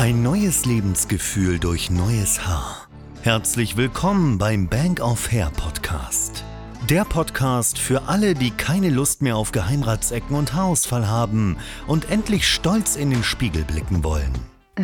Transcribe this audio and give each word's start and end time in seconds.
Ein 0.00 0.22
neues 0.22 0.64
Lebensgefühl 0.64 1.58
durch 1.58 1.90
neues 1.90 2.46
Haar. 2.46 2.88
Herzlich 3.20 3.76
willkommen 3.76 4.38
beim 4.38 4.66
Bank 4.66 4.98
of 5.00 5.30
Hair 5.30 5.50
Podcast. 5.54 6.42
Der 6.88 7.04
Podcast 7.04 7.78
für 7.78 8.08
alle, 8.08 8.32
die 8.32 8.50
keine 8.50 8.88
Lust 8.88 9.20
mehr 9.20 9.36
auf 9.36 9.52
Geheimratsecken 9.52 10.34
und 10.34 10.54
Haarausfall 10.54 11.06
haben 11.06 11.58
und 11.86 12.10
endlich 12.10 12.48
stolz 12.48 12.96
in 12.96 13.10
den 13.10 13.22
Spiegel 13.22 13.62
blicken 13.64 14.02
wollen. 14.02 14.32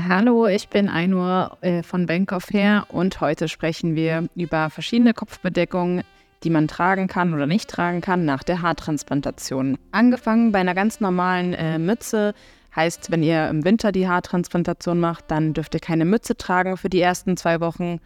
Hallo, 0.07 0.49
ich 0.49 0.69
bin 0.69 0.91
Einur 0.91 1.57
äh, 1.63 1.83
von 1.83 2.05
Bank 2.05 2.33
of 2.33 2.51
Hair 2.53 2.85
und 2.91 3.19
heute 3.23 3.49
sprechen 3.49 3.95
wir 3.95 4.29
über 4.35 4.69
verschiedene 4.69 5.15
Kopfbedeckungen, 5.15 6.05
die 6.45 6.51
man 6.51 6.69
tragen 6.69 7.09
kann 7.09 7.33
oder 7.33 7.47
nicht 7.47 7.71
tragen 7.71 8.03
kann 8.03 8.27
nach 8.27 8.43
der 8.43 8.61
Haartransplantation. 8.61 9.79
Angefangen 9.93 10.53
bei 10.53 10.59
einer 10.59 10.75
ganz 10.75 11.01
normalen 11.01 11.55
äh, 11.55 11.79
Mütze 11.79 12.35
Heißt, 12.77 13.11
wenn 13.11 13.23
ihr 13.23 13.49
im 13.49 13.65
Winter 13.65 13.91
die 13.91 14.07
Haartransplantation 14.07 15.01
macht, 15.01 15.31
dann 15.31 15.55
dürft 15.55 15.75
ihr 15.75 15.81
keine 15.81 16.05
Mütze 16.05 16.37
tragen 16.37 16.77
für 16.77 16.91
die 16.91 17.01
ersten 17.01 17.39
zwei 17.39 17.61
Wochen. 17.61 18.01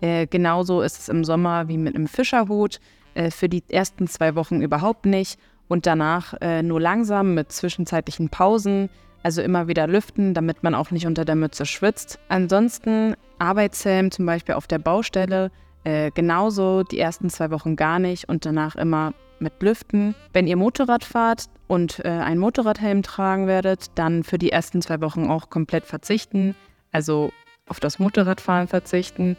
Äh, 0.00 0.26
genauso 0.26 0.82
ist 0.82 0.98
es 0.98 1.08
im 1.08 1.24
Sommer 1.24 1.68
wie 1.68 1.78
mit 1.78 1.94
einem 1.94 2.08
Fischerhut. 2.08 2.80
Äh, 3.14 3.30
für 3.30 3.48
die 3.48 3.62
ersten 3.68 4.08
zwei 4.08 4.34
Wochen 4.34 4.60
überhaupt 4.60 5.06
nicht 5.06 5.38
und 5.68 5.86
danach 5.86 6.34
äh, 6.40 6.62
nur 6.62 6.80
langsam 6.80 7.34
mit 7.34 7.52
zwischenzeitlichen 7.52 8.28
Pausen. 8.28 8.90
Also 9.22 9.42
immer 9.42 9.68
wieder 9.68 9.86
lüften, 9.86 10.34
damit 10.34 10.62
man 10.62 10.74
auch 10.74 10.90
nicht 10.90 11.06
unter 11.06 11.24
der 11.24 11.34
Mütze 11.34 11.64
schwitzt. 11.64 12.18
Ansonsten 12.28 13.14
Arbeitshelm 13.38 14.10
zum 14.10 14.26
Beispiel 14.26 14.54
auf 14.54 14.66
der 14.66 14.78
Baustelle. 14.78 15.50
Äh, 15.84 16.10
genauso 16.10 16.82
die 16.82 16.98
ersten 16.98 17.30
zwei 17.30 17.50
Wochen 17.50 17.76
gar 17.76 17.98
nicht 17.98 18.28
und 18.28 18.44
danach 18.44 18.76
immer 18.76 19.14
mit 19.40 19.62
Lüften. 19.62 20.14
Wenn 20.32 20.46
ihr 20.46 20.56
Motorrad 20.56 21.04
fahrt 21.04 21.46
und 21.66 22.04
äh, 22.04 22.08
einen 22.08 22.40
Motorradhelm 22.40 23.02
tragen 23.02 23.46
werdet, 23.46 23.86
dann 23.94 24.24
für 24.24 24.38
die 24.38 24.50
ersten 24.50 24.82
zwei 24.82 25.00
Wochen 25.00 25.28
auch 25.28 25.50
komplett 25.50 25.84
verzichten, 25.84 26.54
also 26.92 27.30
auf 27.68 27.80
das 27.80 27.98
Motorradfahren 27.98 28.68
verzichten 28.68 29.36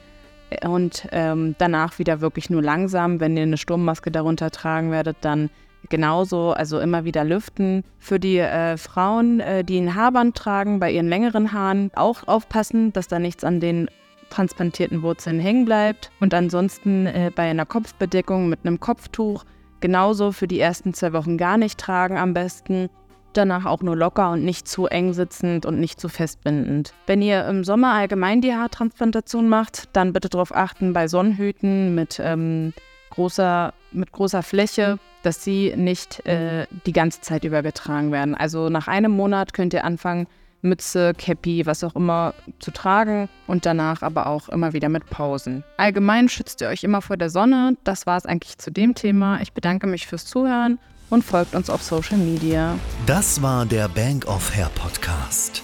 und 0.65 1.07
ähm, 1.11 1.55
danach 1.57 1.99
wieder 1.99 2.21
wirklich 2.21 2.49
nur 2.49 2.61
langsam. 2.61 3.19
Wenn 3.19 3.35
ihr 3.35 3.43
eine 3.43 3.57
Sturmmaske 3.57 4.11
darunter 4.11 4.51
tragen 4.51 4.91
werdet, 4.91 5.17
dann 5.21 5.49
genauso, 5.89 6.51
also 6.51 6.79
immer 6.79 7.03
wieder 7.03 7.23
lüften. 7.23 7.83
Für 7.99 8.19
die 8.19 8.37
äh, 8.37 8.77
Frauen, 8.77 9.39
äh, 9.39 9.63
die 9.63 9.79
ein 9.79 9.95
Haarband 9.95 10.35
tragen, 10.35 10.79
bei 10.79 10.91
ihren 10.91 11.07
längeren 11.07 11.51
Haaren 11.51 11.91
auch 11.95 12.27
aufpassen, 12.27 12.93
dass 12.93 13.07
da 13.07 13.19
nichts 13.19 13.43
an 13.43 13.59
den 13.59 13.89
transplantierten 14.29 15.01
Wurzeln 15.01 15.39
hängen 15.39 15.65
bleibt. 15.65 16.11
Und 16.19 16.33
ansonsten 16.33 17.07
äh, 17.07 17.31
bei 17.33 17.49
einer 17.49 17.65
Kopfbedeckung 17.65 18.49
mit 18.49 18.59
einem 18.63 18.79
Kopftuch 18.79 19.43
Genauso 19.79 20.31
für 20.31 20.47
die 20.47 20.59
ersten 20.59 20.93
zwei 20.93 21.13
Wochen 21.13 21.37
gar 21.37 21.57
nicht 21.57 21.79
tragen 21.79 22.17
am 22.17 22.33
besten. 22.33 22.89
Danach 23.33 23.65
auch 23.65 23.81
nur 23.81 23.95
locker 23.95 24.31
und 24.31 24.43
nicht 24.43 24.67
zu 24.67 24.87
eng 24.87 25.13
sitzend 25.13 25.65
und 25.65 25.79
nicht 25.79 25.99
zu 25.99 26.09
festbindend. 26.09 26.93
Wenn 27.05 27.21
ihr 27.21 27.45
im 27.45 27.63
Sommer 27.63 27.93
allgemein 27.93 28.41
die 28.41 28.55
Haartransplantation 28.55 29.47
macht, 29.47 29.89
dann 29.93 30.13
bitte 30.13 30.29
darauf 30.29 30.55
achten 30.55 30.93
bei 30.93 31.07
Sonnenhüten 31.07 31.93
mit, 31.93 32.19
ähm, 32.23 32.73
großer, 33.11 33.73
mit 33.91 34.11
großer 34.11 34.41
Fläche, 34.41 34.97
dass 35.21 35.43
sie 35.43 35.73
nicht 35.75 36.25
äh, 36.25 36.65
die 36.87 36.93
ganze 36.93 37.21
Zeit 37.21 37.43
über 37.43 37.61
getragen 37.61 38.11
werden. 38.11 38.33
Also 38.33 38.69
nach 38.69 38.87
einem 38.87 39.11
Monat 39.11 39.53
könnt 39.53 39.73
ihr 39.73 39.83
anfangen, 39.83 40.25
Mütze, 40.67 41.13
Cappy, 41.13 41.65
was 41.65 41.83
auch 41.83 41.95
immer 41.95 42.33
zu 42.59 42.71
tragen 42.71 43.29
und 43.47 43.65
danach 43.65 44.01
aber 44.01 44.27
auch 44.27 44.49
immer 44.49 44.73
wieder 44.73 44.89
mit 44.89 45.09
Pausen. 45.09 45.63
Allgemein 45.77 46.29
schützt 46.29 46.61
ihr 46.61 46.67
euch 46.67 46.83
immer 46.83 47.01
vor 47.01 47.17
der 47.17 47.29
Sonne. 47.29 47.77
Das 47.83 48.05
war 48.05 48.17
es 48.17 48.25
eigentlich 48.25 48.57
zu 48.57 48.71
dem 48.71 48.95
Thema. 48.95 49.41
Ich 49.41 49.53
bedanke 49.53 49.87
mich 49.87 50.07
fürs 50.07 50.25
Zuhören 50.25 50.79
und 51.09 51.23
folgt 51.23 51.55
uns 51.55 51.69
auf 51.69 51.81
Social 51.81 52.17
Media. 52.17 52.77
Das 53.05 53.41
war 53.41 53.65
der 53.65 53.87
Bank 53.87 54.27
of 54.27 54.55
Hair 54.55 54.69
Podcast. 54.75 55.63